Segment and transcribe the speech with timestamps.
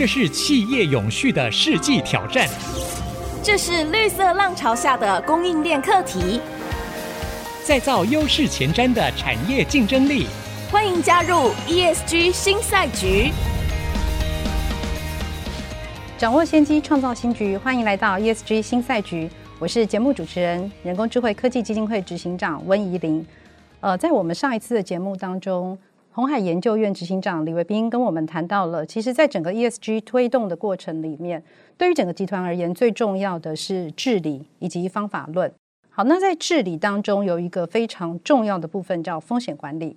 [0.00, 2.48] 这是企业永续的世纪挑战，
[3.42, 6.40] 这是绿色浪潮下的供应链课题，
[7.66, 10.26] 再造优势前瞻的产业竞争力。
[10.70, 13.30] 欢迎加入 ESG 新赛局，
[16.16, 17.58] 掌握先机，创造新局。
[17.58, 19.28] 欢迎来到 ESG 新赛局，
[19.58, 23.26] 我是节目主持人、人工智慧科技基金会执行长温怡玲。
[23.80, 25.76] 呃，在我们上一次的节目当中，
[26.12, 31.40] 鸿海研究院执行长李维斌跟我们谈到了，其实，在整个 ESG 推动的过程里面，
[31.78, 35.52] 对于整个集团而言，最重要的是治理以及方法论。
[35.88, 39.96] 好，那在治理当中有一个非常重要的部分叫风险管理。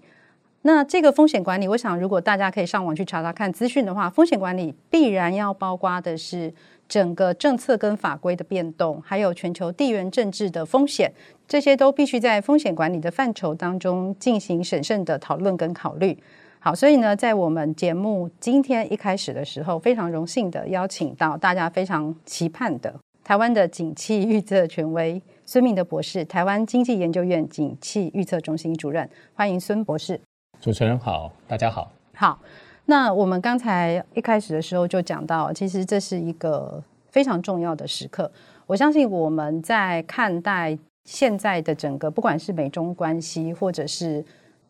[0.62, 6.54] 那这个风险管理，我想如果大家可以上网去查查看资讯的话，风险管理必然要包括的是
[6.88, 11.12] 整个政策跟法规的变动，还有全球地缘政治的风险，
[11.48, 16.18] 这些都必须在风险管理的范畴当中进行审慎的讨论跟考虑。
[16.60, 22.94] 好，所以呢，在我们节目今天一开始的时候，非常荣幸的邀请到大家非常期盼的
[23.24, 30.20] 台湾的景气预测权威孙明德博士，台湾经济研究院景气预测中心主任，欢迎孙博士。
[30.62, 31.92] 主持人好，大家好。
[32.16, 32.40] 好，
[32.86, 38.30] 那我们刚才一开始的时候就讲到，其实这是一个非常重要的时刻。
[38.66, 44.24] 我相信我们在看待现在的整个，不管是美中关系，或者是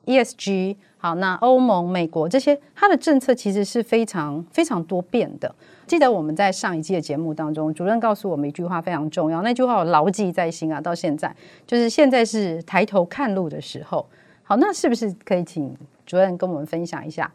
[0.06, 5.54] ESG，好，那欧盟、美国这些，它的政策其实是非常非常多变的。
[5.88, 14.06] 记得我们在上一季的节目当中，主任告诉我们一句话非常重要，那句话我牢记在心啊，到现在就是现在是抬头看路的时候。
[14.44, 15.74] 好，那是不是可以请
[16.06, 17.32] 主任跟我们分享一下，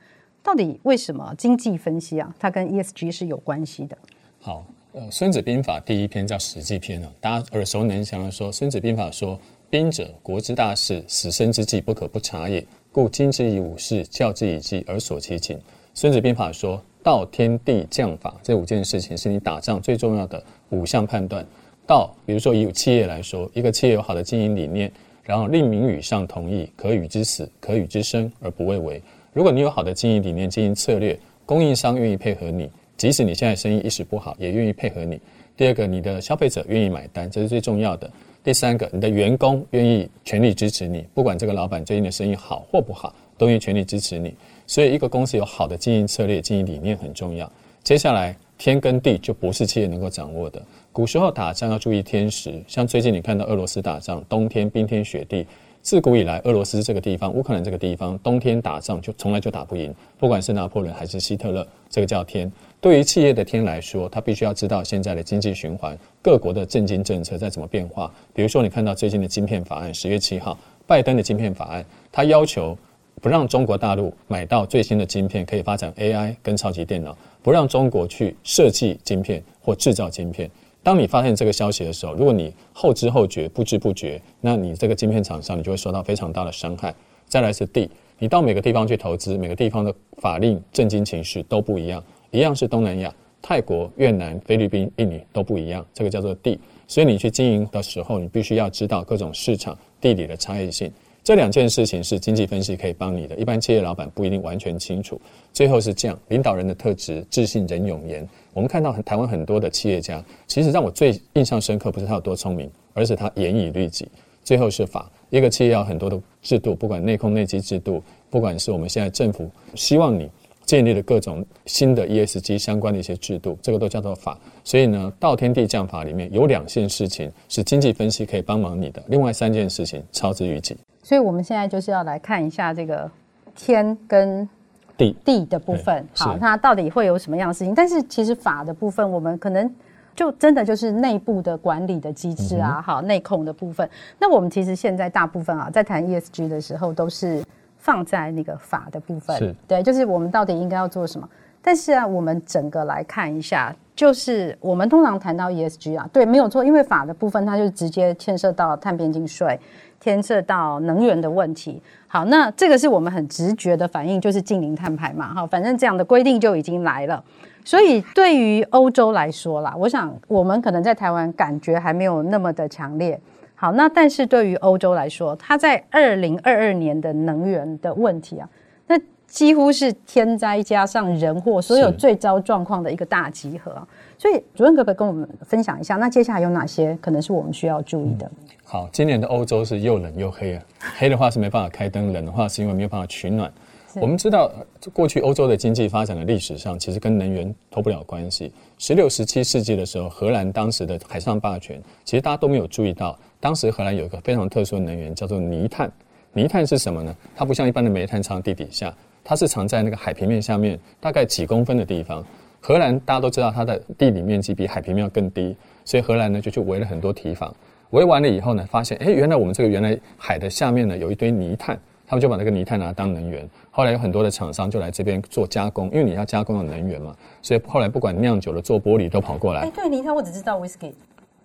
[0.48, 3.98] 到底为什么经济分析啊，它跟 ESG 是有关系的？
[4.41, 9.38] 好，呃，《孙子兵法》第一篇叫《史记》篇啊，大家耳熟能详的说，《孙子兵法》说
[9.69, 12.66] ：“兵者，国之大事，死生之计，不可不察也。
[12.91, 15.54] 故经之以武事，教之以计，而索其情。”
[15.92, 21.44] 《孙子兵法》说：“道、天地、将、法这五件事情是你打仗最重要的五项判断。
[21.86, 24.91] 道，比如说以企业来说，一个企业有好的经营理念。”
[25.25, 29.03] 然后令名与上同意，可与之死，可与之生而不畏为。
[29.38, 31.16] 如果你有好的经营理念、经营策略，
[31.47, 35.21] 供应商愿意配合你，即使你现在生意一时不好，也愿意配合你。
[35.56, 38.10] 第二个，你的消费者愿意买单，这是最重要的。
[38.43, 44.34] 第三个，你的员工愿意全力支持你，不管这个老板最近的生意好或不好，都愿意全力支持你。
[44.66, 47.49] 所以，一个公司有好的经营策略、经营理念很重要。
[47.84, 50.60] 接下来，天跟地就不是企业能够掌握的。
[50.93, 55.47] 古时候打仗要注意天时，像最近你看到俄罗斯打仗，冬天冰天雪地。
[55.83, 59.94] 自古以来，俄罗斯这个地方、乌克兰这个地方，冬天打仗就从来就打不赢。
[60.19, 62.50] 不管是拿破仑还是希特勒，这个叫天。
[62.81, 68.12] 对于企业的天来说，他必须要知道现在的经济循环、各国的政经政策在怎么变化。
[68.34, 72.77] 比如说，你看到最近的晶片法案，十月七号，拜登的晶片法案，他要求
[73.22, 80.50] 不让中国大陆买到最新的晶片，可以发展 AI 跟超级电脑，不让中国去设计晶片或制造晶片。
[80.83, 86.94] 当你发现这个消息的时候，如果你后知后觉、不知不觉，那你这个晶片厂商你就会受到非常大的伤害。
[87.27, 96.59] 再来是地，你到每个地方去投资，每个地方的法令、政经情势都不一样，一样是东南亚，泰国、越南、菲律宾、印尼都不一样，这个叫做地。
[96.87, 100.91] 所以你去经营的时候，你必须要知道各种市场、地理的差异性。
[101.28, 105.21] 这两件事情是经济分析可以帮你的，一般企业老板不一定完全清楚。
[105.53, 108.27] 最后是这样，领导人的特质：自信、仁、勇、严。
[108.55, 114.09] 我们看到台湾很多的企业家，其实让我最印象深刻，不是他有多聪明，而是他严以律己。
[114.43, 120.31] 最后是法，一个企业要很多的制度，不管内控内机制度，不管是我们现在政府希望你
[120.65, 124.41] 建立的各种新的 ESG 相关的一些制度，这个都叫做法。
[124.65, 130.75] 所以呢，道天地将法里面有两件事情是经济分析可以帮忙你的，另外三件事情超之于己。
[131.08, 133.10] 所以我们现在就是要来看一下这个
[133.54, 134.46] 天跟
[134.94, 137.74] 地地的部分，好，它到底会有什么样的事情？
[137.74, 139.74] 但是其实法的部分，我们可能
[140.14, 143.88] 就真的就是内部的管理的机制啊，好，内控的部分。
[144.19, 147.42] 那我们其实现在大部分啊，在谈 ESG 的时候，都是
[147.78, 151.26] 放在那个法的部分，是对，就是我们到底应该要做什么。
[151.62, 159.58] 但是啊，我们整个来看一下，就是我们通常谈到 ESG 啊，对，没有错，因为法的部分它就直接牵涉到碳边境税。
[160.00, 167.23] 牵涉到能源的问题，好，那这个是我们很直觉的反应，就是近零碳排嘛，哈，反正这样的规定就已经来了。
[167.65, 173.21] 所以对于欧洲来说啦，我想我们可能在台湾感觉还没有那么的强烈。
[173.55, 178.49] 好，那但是对于欧洲来说，它在二零二二年的能源的问题啊，
[178.87, 178.97] 那
[179.27, 183.87] 几乎是天灾加上人祸，所有最糟状况的一个大集合。
[184.19, 188.26] 所以主任可不可以跟我们分享一下，那接下来有哪些可能是我们需要注意的？
[188.26, 190.62] 嗯好，今年的欧洲是又冷又黑啊。
[190.99, 193.50] 黑的话是没办法开灯，冷的话是因为没有办法取暖。
[193.94, 194.53] 我们知道，
[194.93, 198.53] 过去欧洲的经济发展的历史上，其实跟能源脱不了关系。
[198.76, 205.91] 十六、十七世纪的时候，荷兰当时的海上霸权，其实大家都没有注意到，当时荷兰有一个非常特殊的能源，叫做泥炭。
[206.35, 207.17] 泥炭是什么呢？
[207.35, 208.94] 它不像一般的煤炭藏地底下，
[209.25, 212.23] 它是藏在那个海平面下面大概几公分的地方。
[212.60, 217.55] 荷兰大家都知道，它的地理面积比海平面要更低，所以荷兰呢就去围了很多堤防。
[217.90, 221.78] 围完了以后呢，发现哎，原来我们这个原来海的下面呢有一堆泥炭。
[222.10, 229.61] 他们就把那个泥炭拿来当能源，后来有很多的厂商就来这边做加工，因为你要加工的能源嘛，所以后来不管酿酒的、做玻璃都跑过来。
[229.61, 230.93] 哎，对，泥炭我只知道 whisky。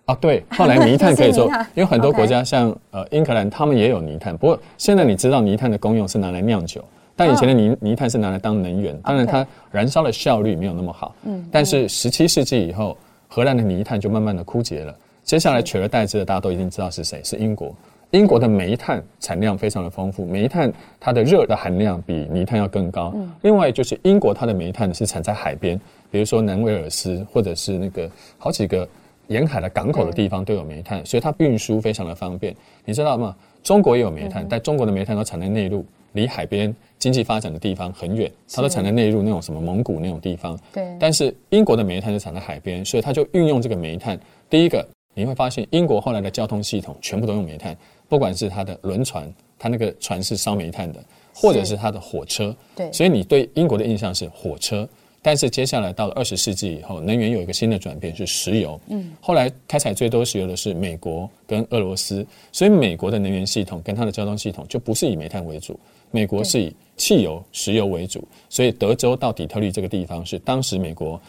[0.06, 4.34] 哦，对，后 来泥炭可以做，因为很多国家像呃英格兰，他们也有泥炭。
[4.34, 6.82] 不过现在你知道泥炭的功用是拿来酿酒，
[7.16, 11.14] 但以前的泥泥炭是拿来当能源，当然它燃烧的效率没有那么好。
[11.24, 11.46] 嗯。
[11.50, 12.96] 但是十七世纪以后，
[13.28, 17.74] 荷兰的泥炭就慢慢的枯竭了，接下来取而代之的大家都已经知道是谁，是英国。
[18.10, 23.12] 英国的煤炭产量非常的丰富，煤炭它的热的含量比泥炭要更高。
[23.42, 25.76] 另外就是英国它的煤炭是产在海边，
[26.12, 28.08] 比如说南威尔斯或者是那个
[28.38, 28.88] 好几个
[29.26, 32.54] 沿海的港口的地方都有煤炭，所以它运输非常的方便。
[32.84, 33.34] 你知道吗？
[33.64, 35.84] 中国也有煤炭，但中国的煤炭都产在内陆，
[36.14, 40.58] 离海边经济发展的地方很远，它都产在内陆那种什么蒙古那种地方。
[40.72, 40.96] 对。
[40.98, 44.18] 但是英国的煤炭就产在海边，所以它就运用这个煤炭。
[44.48, 47.76] 第一个你会发现，英国后来的交通系统全部都用煤炭。
[48.08, 51.02] 不管是它的轮船，它那个船是烧煤炭的，
[51.34, 54.88] 或者是它的火车，对，所以你对英国的印象是火车。
[55.22, 58.78] 但是接下来到了二十世纪以后，能源有一个新的转变，是石油。
[58.88, 65.80] 嗯，后来开采最多石油的是美国跟俄罗斯，所以美国的能源系统跟它的交通系统就不是以煤炭为主，
[66.14, 68.22] 美国是以汽油、石油为主。
[68.48, 71.20] 所以德州到底特律这个地方是当时美国。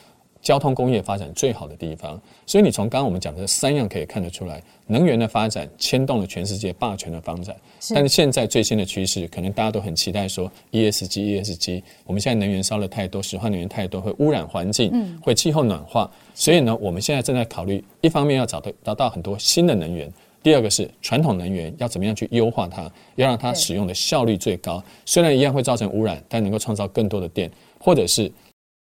[0.42, 7.56] 交通工业发展最好的地方，所以你从刚刚我们讲的这三样可以看得出来，能源的发展牵动了全世界霸权的发展。
[7.96, 11.82] 但是现在最新的趋势，可能大家都很期待说 ESG，ESG。
[12.06, 16.08] 我们现在能源烧了太多，石化能源太多，会污染环境，会气候暖化。
[16.36, 20.14] 所以呢，我们现在正在考虑，一方面要找到找到很多新的能源，
[20.46, 22.84] 第二个是传统能源要怎么样去优化它，
[23.16, 24.84] 要让它使用的效率最高。
[25.04, 27.50] 虽然一样会造成污染，但能够创造更多的电，
[27.80, 28.32] 或者是。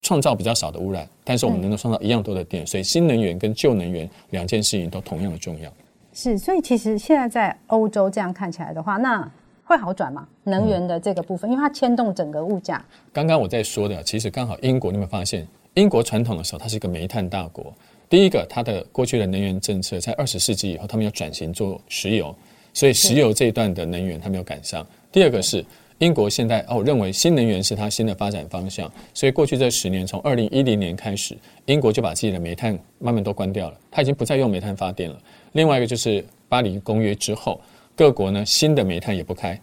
[0.04, 5.72] 创造比较少的污染，但是我们能够创造一样多的电，所以新能源跟旧能源两件事情都同样的重要。
[6.12, 9.30] 是，所以其实现在在欧洲这样看起来的话，那
[9.62, 10.26] 会好转吗？
[10.42, 12.84] 能源的这个部分，因为它牵动整个物价。
[13.12, 17.72] 刚刚我在说的，其实刚好英国你有没有发现，英国传统的时候它是一个煤炭大国。
[18.12, 22.36] 第一个，它的过去的能源政策在二十世纪以后，他们要转型做石油，
[22.74, 24.86] 所以石油这一段的能源他没有赶上。
[25.10, 25.64] 第二个是。
[25.98, 35.16] 英国现在哦认为新能源是它新的发展方向，所以过去这十年，从二零一零年开始，英国就把自己的煤炭慢慢都关掉了，它已经不再用煤炭发电了。
[35.52, 37.60] 另外一个就是巴黎公约之后，
[37.94, 39.56] 各国呢新的煤炭也不开，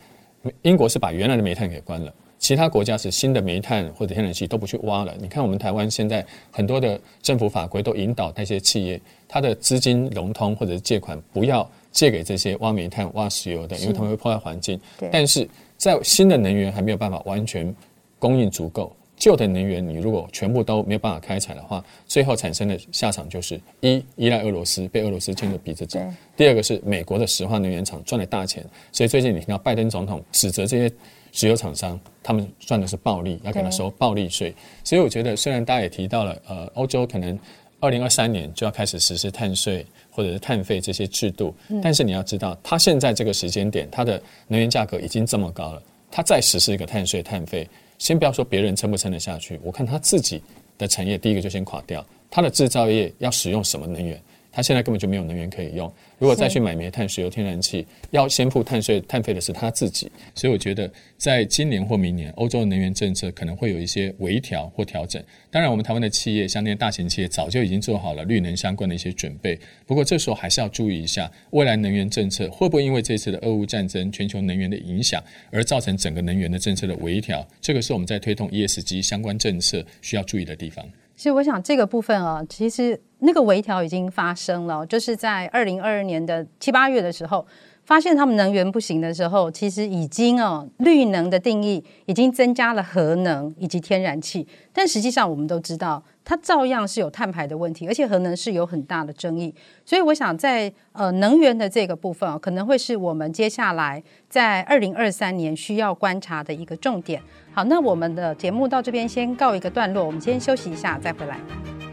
[0.61, 5.13] 英国是把原来的煤炭给关了，其他国家是新的煤炭或者天然气都不去挖了。
[5.19, 14.79] 你看我们台湾现在很多的政府法规都引导那些企业，它的资金融通或者是借款不要借给这些挖煤炭、挖石油的，因为他们会破坏环境。
[15.11, 15.47] 但是
[15.77, 17.75] 在新的能源还没有办法完全
[18.17, 25.99] 供应足够，旧的能源你如果全部都没有办法开采的话，最后产生的下场就是一依赖俄罗斯，被俄罗斯牵着鼻子走；
[26.37, 28.63] 第二个是美国的石化能源厂赚了大钱，
[28.93, 30.95] 所以最近你听到拜登总统指责这些
[31.31, 34.53] 石油厂商，他们赚的是暴利，要给他收暴利税。
[34.83, 37.37] 所以我觉得，虽然大家也提到了，呃，欧洲可能
[37.79, 39.85] 二零二三年就要开始实施碳税。
[40.11, 45.81] 或者是碳费这些制度，但是你要知道，它现在这个时间点，它的能源价格已经这么高了，
[46.11, 47.65] 它再实施一个碳税、碳费，
[47.99, 50.41] 先不要说别人撑不撑得下去，我看它自己
[50.77, 54.21] 的产业第一个就先垮掉，它的制造业要使用什么能源？
[54.51, 55.89] 它现在根本就没有能源可以用。
[56.19, 60.11] 如果再去买煤炭、石油、天然气，要先付碳税、碳费的是他自己。
[60.35, 65.23] 所以我觉得，在今年或明年，欧洲的能源政策可能会有一些微调或调整。
[65.49, 69.57] 当然，我们台湾的企业，像那些大型企业，早就已经做好了绿能相关的一些准备。
[69.87, 77.47] 不过，这时候还是要注意一下，未来能源政策会不会因为这次的俄乌战争、全球能源的影响，而造成整个能源的政策的微调？
[77.61, 80.85] 这个是我们在推动 ESG 相关政策需要注意的地方。
[81.15, 82.99] 其实，我想这个部分啊，其实。
[83.19, 87.45] 那个微调已经发生了，就是在二零二二年的七八月的时候，
[87.83, 107.21] 发现他们能源不行的时候，其实已经哦，绿能的定义已经增加了核能以及天然气，但实际上我们都知道，它照样是有碳排的问题，而且核能是有很大的争议，所以我想在呃能源的这个部分哦，可能会是我们接下来在二零二三年需要观察的一个重点。
[107.51, 111.88] 好，那我们的节目到这边先告一个段落，我们先休息一下，再回来。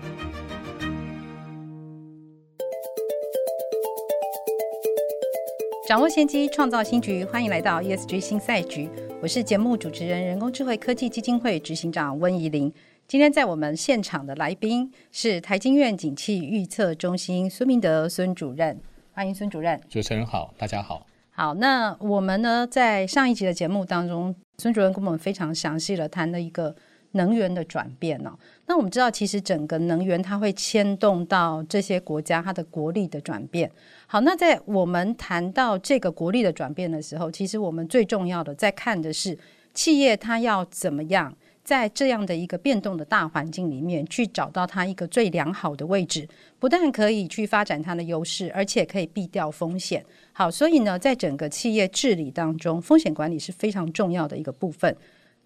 [5.86, 7.24] 掌握先机，创造新局。
[7.26, 8.90] 欢迎来到 ESG 新赛局。
[9.22, 12.72] 我是节目主持人、人工智慧科技基金会执行长温怡玲。
[13.06, 18.76] 今天在我们现场的来宾是台经院景气预测中心孙明德孙主任，
[19.12, 19.80] 欢迎孙主任。
[19.88, 21.06] 主持人好，大家好。
[21.30, 26.74] 好，那我们呢，在上一集的节目当中，孙主任跟我们非常详细的谈了一个
[27.16, 28.30] 能源的转变哦。
[28.66, 33.70] 那我们知道，其实整个能源它会牵动到这些国家它的国力的转变。
[34.06, 39.36] 好，那在我们谈到这个国力的转变的时候，其实我们最重要的在看的是
[39.74, 41.36] 企业它要怎么样。
[41.66, 46.28] 在这样的一个变动的大环境里面，去找到它一个最良好的位置，
[46.60, 50.00] 不但可以去发展它的优势，而且可以避掉风险。
[50.32, 54.96] 好，所以呢，在整个企业治理当中，风险管理是非常重要的一个部分。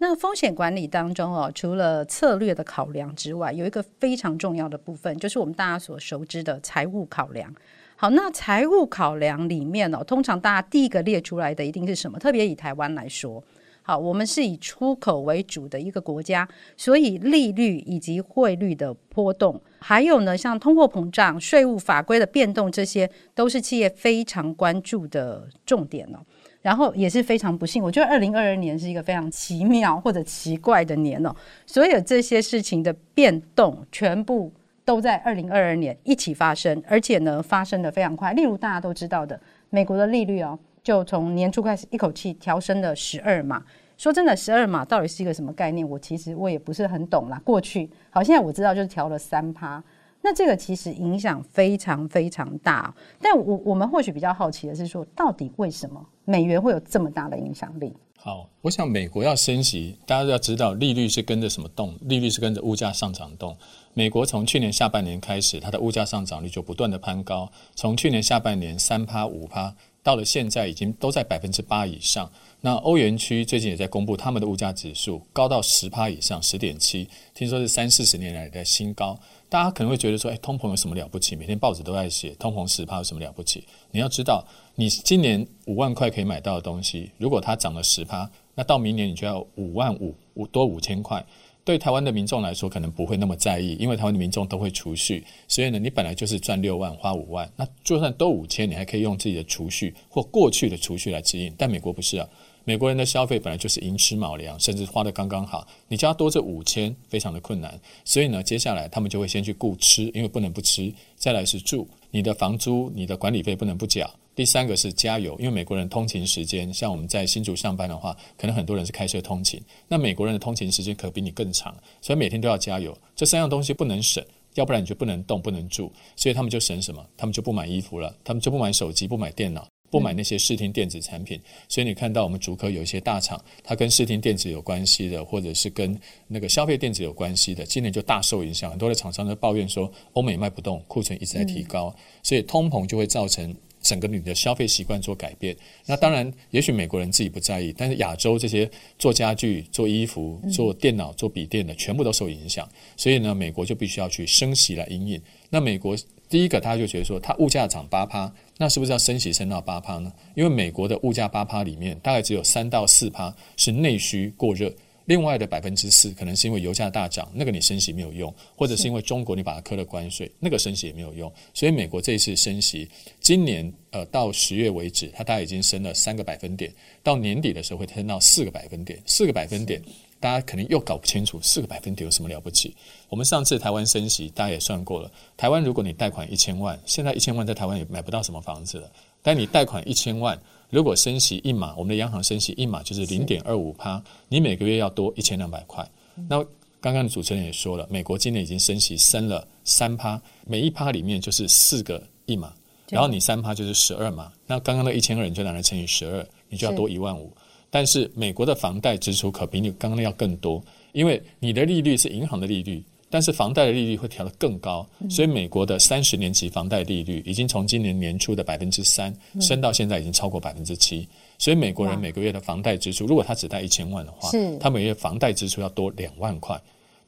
[0.02, 7.54] 那风险管理当中哦，除了策略的考量之外，有一个非常重要的部分，就是我们大家所熟知的财务考量。
[7.96, 12.18] 好，那财务考量里面哦，通常大家第一个列出来的一定是什么？
[12.18, 13.44] 特别以台湾来说。
[13.82, 26.20] 好，我们是以出口为主的一个国家，所以利率以及汇率的波动，还有呢，像通货膨胀、税务法规的变动，这些都是企业非常关注的重点哦。
[26.62, 31.34] 然后也是非常不幸，我觉得二零二二年是一个非常奇妙或者奇怪的年哦。
[31.66, 34.52] 所有这些事情的变动，全部
[34.84, 38.32] 都在二零二二年一起发生，而且呢，发生的非常快。
[38.32, 39.40] 例如大家都知道的，
[39.70, 40.58] 美国的利率哦。
[40.82, 43.62] 就从年初开始一口气调升了十二码。
[43.98, 45.86] 说真的，十二码到底是一个什么概念？
[45.86, 47.38] 我其实我也不是很懂啦。
[47.44, 49.82] 过去好，现在我知道就是调了三趴。
[50.22, 52.92] 那这个其实影响非常非常大。
[53.20, 57.92] 但我我们或许比较好奇的是说，到底为什么美元会有这么大的影响力？
[58.16, 61.92] 好，我想美国要升息，大家都要知道利率是跟着什么动？
[62.02, 63.56] 利率是跟着物价上涨动。
[63.94, 69.74] 美国从去年下半年开始，它的物价上涨率就不断的攀高，从去年下半年三趴五趴。
[70.02, 72.30] 到了现在已经都在百分之八以上。
[72.62, 79.18] 那欧元区最近也在公布他们的物价指数，高到十趴以上，十点七，听说是三四十年来的新高。
[79.50, 81.34] 大家可能会觉得说，哎，通膨有什么了不起？
[81.34, 83.64] 每天报纸都在写通膨十趴有什么了不起？
[83.90, 91.26] 你要知道，你今年五万块可以买到的东西，如果它涨了十趴，那到明年你就要五万五，五多五千块。
[91.62, 101.52] 对台湾的民众来说，可能不会那么在意，因为台湾的民众都会储蓄，所以呢，你本来就是赚六万花五万，那就算多五千，你还可以用自己的储蓄或过去的储蓄来支应。
[101.58, 102.28] 但美国不是啊，
[102.70, 107.76] 美国人的消费本来就是寅吃卯粮，甚至花得刚刚好，你叫他多这五千，非常的困难。
[108.04, 114.08] 所以呢，接下来他们就会先去顾吃，因为不能不吃，再来是住，你的房租、你的管理费不能不缴。
[114.36, 119.60] 第三个是加油，因为美国人通勤时间，像我们在新竹上班的话，可能很多人是开车通勤。
[119.88, 122.96] 那美国人的通勤时间可比你更长，所以每天都要加油。
[123.16, 124.24] 这三样东西不能省，
[124.54, 125.92] 要不然你就不能动、不能住。
[126.14, 127.04] 所以他们就省什么？
[127.16, 131.40] 他们就不买衣服了，他们就不买手机、不买电脑、不买那些视听电子产品。
[131.68, 138.70] 所以你看到我们竹科有一些大厂，它跟视听电子有关系的，或者是跟那个消费电子有关系的，今年就大受影响。
[138.70, 143.54] 很多的厂商都抱怨说，欧美卖不动，库存一直在提高，所以通膨就会造成。
[143.82, 145.56] 整个你的消费习惯做改变，
[145.86, 152.68] 那当然，也许美国人自己不在意，但是亚洲这些做家具、做衣服、做电脑、做笔电的，全部都受影响。
[152.94, 155.22] 所以呢，美国就必须要去升息来因应。
[155.48, 155.96] 那美国
[156.30, 160.10] 第一个，他就觉得说，它物价涨八趴，那是不是要升息升到八趴呢？
[160.36, 164.72] 因为美国的物价八趴里面，大概只有三到四趴是内需过热。
[165.06, 171.32] 另外的百分之四，可能是因为油价大涨，那个你升息没有用；或者是因为中国你把它课了关税，那个升息也没有用。
[171.52, 176.72] 所以美国这一次升息，今年呃到十月为止，它大概已经升了三个百分点，
[177.02, 179.02] 到年底的时候会升到四个百分点。
[179.04, 179.82] 四个百分点，
[180.20, 182.76] 大家可能又搞不清楚四个百分点有什么了不起。
[183.08, 190.38] 我们上次台湾升息，大家也算过了，台湾如果你贷款一千万，现在一千万在台湾也买不到什么房子了，但你贷款一千万。
[190.68, 195.84] 如果升息一码，我们的央行升息一码就是零点二五趴，你每个月要多一千两百块。
[196.28, 196.38] 那
[196.80, 202.52] 刚刚的主持人也说了，美国今年已经升息升了三趴，每一趴里面就是四个一码，
[202.88, 204.30] 然后你三趴就是十二码。
[204.46, 207.32] 那刚刚的一千二你就拿来乘以十二，你就要多一万五。
[207.70, 210.62] 但是美国的房贷支出可比你刚刚要更多，
[210.92, 212.82] 因为你的利率是银行的利率。
[213.12, 226.56] 但是房贷的利率会调得更高，所以美国的三十年期房贷利率已经从今年年初的百分之三升到现在已经超过百分之七，所以美国人每个月的房贷支出，如果他只贷一千万的话，他每月房贷支出要多两万块。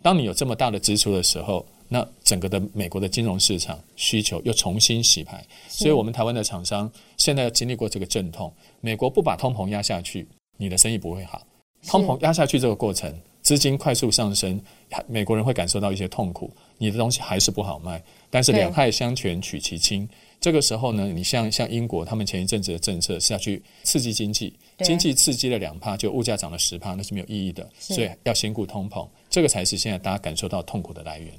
[0.03, 8.53] 当你有这么大的支出的时候，那整个的美国的金融市场需求又重新洗牌，所以我们台湾的厂商现在要经历过这个阵痛。
[8.81, 10.27] 美国不把通膨压下去，
[10.63, 11.43] 你的生意不会好。
[11.87, 13.13] 通膨压下去这个过程。
[13.43, 14.61] 资金快速上升，
[15.09, 16.49] 美国人会感受到一些痛苦。
[16.79, 18.01] 你的东西还是不好卖。
[18.31, 20.09] 但是两害相权取其轻，
[20.41, 24.55] 这个时候呢，你像像英国，他们前一阵子的政策是要去刺激经济，
[24.85, 27.69] 经济刺激了两趴，就物价涨了十趴，那是没有意义的。
[27.81, 31.35] 所以要先顾通膨，这个才是现在大家感受到痛苦的来源。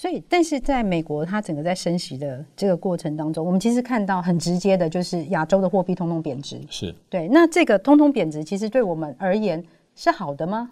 [0.00, 6.60] 所以，但是在美国，它整个在升息的这个过程当中，我们其实看到很直接的，就是亚洲的货币通通贬值。
[6.70, 9.62] 是对，那这个通通贬值，其实对我们而言
[9.96, 10.70] 是好的吗？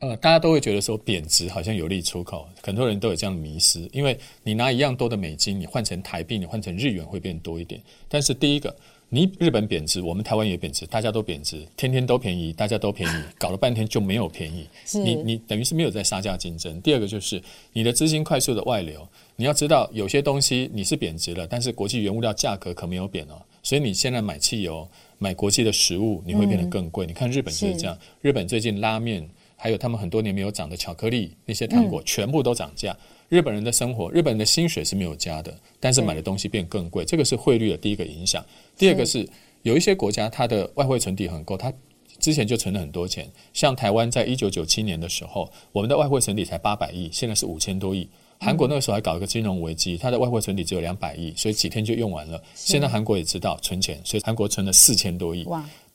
[0.00, 7.80] 呃，大家都会觉得说贬值好像有利出口，很多人都有这样的迷思，因为你拿一样多的美金，你换成台币，你换成日元会变多一点。
[8.08, 8.74] 但是第一个。
[9.12, 14.68] 你日本贬值，我们台湾也贬值，大家都贬值，天天都便宜，大家都便宜，搞了半天就没有便宜。
[15.04, 16.80] 你你等于是没有在杀价竞争。
[16.80, 17.42] 第二个就是
[17.72, 19.04] 你的资金快速的外流，
[19.34, 24.88] 你要知道有些东西你是贬值了，但是国际原物料价格可没有贬哦，所以你现在买汽油、
[25.18, 27.04] 买国际的食物，你会变得更贵。
[27.04, 29.28] 嗯、你看日本就是这样，日本最近拉面，
[29.60, 32.92] 还有他们很多年没有涨的巧克力那些糖果，全部都涨价。
[32.92, 38.44] 嗯日本人的生活，日本人的薪水是没有加的，但是买的东西变更贵，这个是汇率的第一个影响。
[38.76, 39.24] 第二个是
[39.62, 41.72] 有一些国家它的外汇存底很够，它
[42.18, 43.30] 之前就存了很多钱。
[43.52, 48.08] 像台湾在一九九七年的时候，我们的外汇存底才八百亿，现在是五千多亿。
[48.40, 52.42] 韩国那个时候还搞一个金融危机，它的外汇存底只有两百亿，所以几天就用完了。
[52.56, 55.44] 现在韩国也知道存钱，所以韩国存了四千多亿。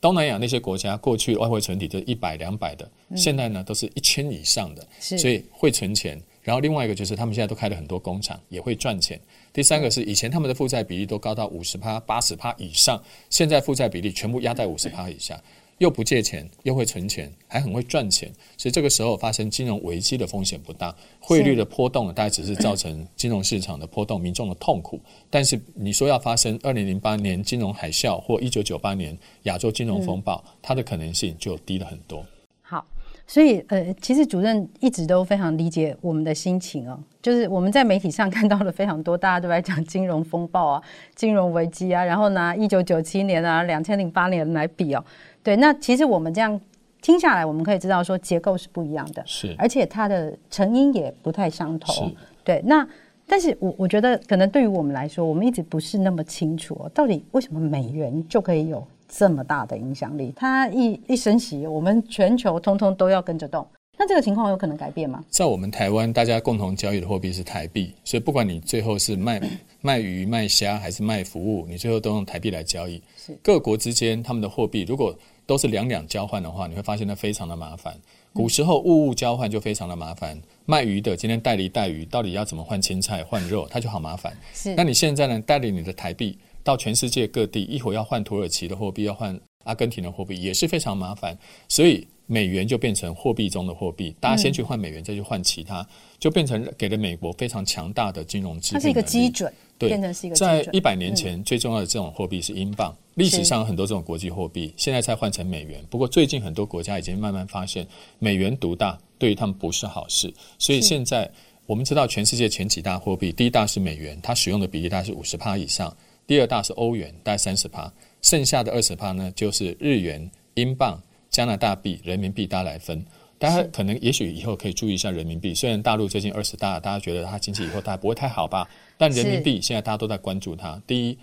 [0.06, 0.10] 哇！
[0.10, 6.22] 东南亚那些国家过去外汇存底就一百两百的，现在呢都是一千以上的，所以会存钱。
[6.44, 9.20] 然后另外一个就是他们现在都开了很多工厂，也会赚钱。
[9.52, 15.42] 第三个是以前他们的负债比例都高到五十趴、八十趴以上，现在负债比例全部压在五十趴以下，
[15.80, 20.96] 又不借钱，又会存钱，还很会赚钱，所以这个时候发生金融危机的风险不大。
[21.20, 25.00] 汇率的波动呢，大概只是造成金融市场的波动、民众的痛苦。
[25.30, 32.26] 但是你说要发生二零零八年金融海啸或一九九八年亚洲金融风暴，它的可能性就低了很多。
[32.62, 32.86] 好。
[33.28, 37.00] 所以，呃，其实主任一直都非常理解我们的心情哦。
[37.24, 40.84] 就是我们在媒体上 看到了非常多，大家都在讲金融风暴啊、
[41.16, 45.04] 金融危机啊，然后拿一九九七年啊、两千零八年来比哦。
[45.46, 46.60] 对，那其实我们这样
[47.04, 52.12] 听下来，我们可以知道说结构是不一样的，是，而且它的成因也不太相同。
[52.44, 52.86] 对，那
[53.28, 63.64] 但是我我觉得可能对于我们来说，我们一直不是那么清楚哦，到底为什么美元就可以有这么大的影响力，它一一升息，我们全球通通都要跟着动。
[63.98, 65.24] 那这个情况有可能改变吗？
[65.30, 69.42] 在我们台湾，大家共同交易的货币是台币，所以不管你最后是卖
[69.80, 73.02] 卖鱼、卖虾还是卖服务，你最后都用台币来交易。
[73.16, 77.96] 是各国之间他们的货币如果都是两两交换的话，你会发现它非常的麻烦。
[78.34, 84.36] 古时候物物交换就非常的麻烦，卖鱼的今天代理带鱼，到底要怎么换青菜换肉，它就好麻烦。
[84.54, 85.40] 是，那你现在呢？
[85.42, 86.38] 带领你的台币。
[86.64, 91.38] 到全世界各地，一会儿要换土耳其的货币，要换阿根廷的货币，也是非常麻烦。
[91.70, 98.80] 所以美元就变成货币中的货币，大家先去换美元，再去换其他，就变成给了美国非常强大的金融支撑。
[98.80, 100.36] 它是一个基准，对，变成是一个。
[100.36, 102.96] 在一百年前，最重要的这种货币是英镑。
[103.16, 105.84] 历史上有很多这种国际货币，现在才换成美元。
[105.90, 107.88] 不过最近很多国家已经慢慢发现，
[108.20, 110.34] 美元独大对于他们不是好事。
[110.60, 111.30] 所以现在
[111.66, 115.96] 我们知道，全世界前几大货币，第一大是美元，它使用的比例大概是五十帕以上。
[116.28, 123.06] 第二大是欧元，大概三十帕，剩下的二十帕呢，就是日元、英镑、加拿大币、人民币，大家来分。
[123.38, 125.54] 大家可能也许以后可以注意一下人民币。
[125.54, 128.68] 虽然大陆最近二十大，大家觉得它经济以后大概不会太好吧，
[128.98, 130.82] 但人民币现在大家都在关注它。
[130.88, 131.18] 第一，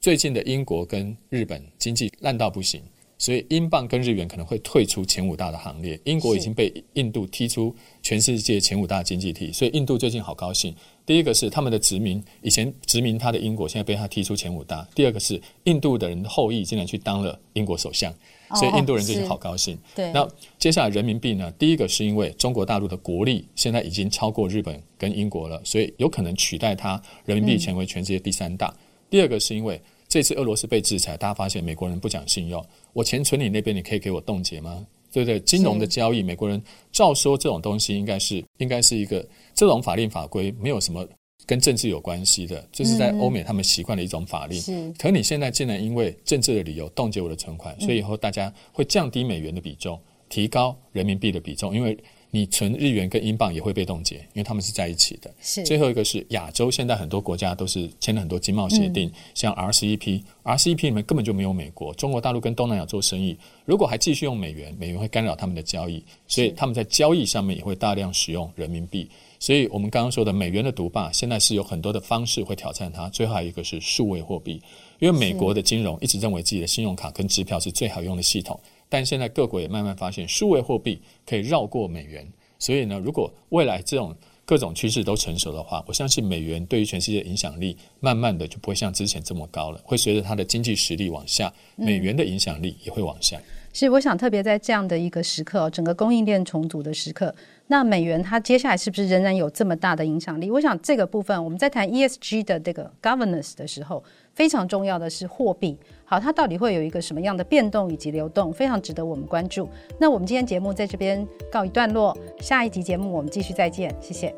[0.00, 2.80] 最近的英国跟日本经济烂到不行。
[3.18, 5.98] 所以英镑跟日元可能会退出前五大的行列。
[6.04, 10.74] 英国已经被印度踢出全世界前五大经济体，所以印度最近好高兴。
[11.06, 14.86] 第一个是他们的殖民，以前殖民他的英国，现在被他踢出前五大。
[14.94, 18.14] 第二个是印度的人的后裔竟然去当了英国首相，
[18.54, 19.78] 所以印度人最近好高兴。
[19.94, 20.12] 对。
[20.12, 20.28] 那
[20.58, 21.50] 接下来人民币呢？
[21.58, 28.74] 第一个是因为中国大陆的国力现在已经超过日本跟英国了，所以有可能取代它，人民币成为全世界第三大。
[29.10, 29.80] 第二个是因为。
[30.08, 32.64] 这次俄罗斯被制裁，大家发现美国人不讲信用。
[32.92, 34.86] 我钱存你那边，你可以给我冻结吗？
[35.12, 35.38] 对不对？
[35.40, 41.06] 金融的交易，美国人照说这种东西应该是应该是一个这种法令法规，没有什么
[41.44, 44.60] 跟政治有关系的，这是在欧美他们习惯的一种法令。
[44.60, 44.92] 是。
[44.98, 51.96] 可你现在竟然因为政治的理由冻结我的存款，所以以后大家会降低美元的比重，提高人民币的比重，因为。
[52.32, 55.32] 你存日元跟英镑也会被冻结，因为他们是在一起的。
[55.40, 55.64] 是。
[55.64, 61.94] 最后一个是亚洲，现在很多国家都是签了很多经贸协定，嗯、像 RCEP，RCEP 里面根本就没有美国。
[61.94, 69.08] 中国大陆跟东南亚做生意，如果还继续用美元，美元会干扰他们的交易，所以他们在交易上面也会大量使用人民币。
[69.38, 73.08] 所以我们刚刚说的美元的独霸，现在是有很多的方式会挑战它。
[73.10, 74.60] 最后一个是数位货币，
[74.98, 78.58] 因为美国的金融一直认为自己的信用卡跟支票是最好用的系统。
[78.88, 82.26] 但现在各国也慢慢发现，数位货币可以绕过美元，
[82.58, 93.40] 所以呢，如果未来这种各种趋势都成熟的话，我相信美元对于全世界影响力，慢慢的就不会像之前这么高了，会随着它的经济实力往下，美元的影响力也会往下。
[93.78, 97.34] 是，我想特别在这样的一个时刻，整个供应链重组的时刻，
[97.66, 100.50] 那美元它接下来是不是仍然有这么大的影响力？
[100.50, 109.68] 我想这个部分我们在谈 ESG 的这个 governance 的时候，非常重要的是货币，好，它到底会有一个什么样的变动以及流动，非常值得我们关注。
[110.00, 114.34] 那我们今天节目在这边告一段落，下一集节目我们继续再见，谢谢。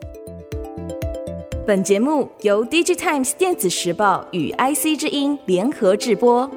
[1.65, 6.51] 本节目由 DigiTimes 电子时报与 IC 之音联合制播。